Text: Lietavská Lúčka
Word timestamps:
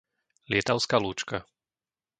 Lietavská 0.51 0.97
Lúčka 1.05 1.37